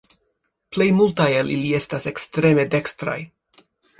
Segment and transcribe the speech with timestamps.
[0.77, 3.19] Plej multaj el ili estas ekstreme dekstraj.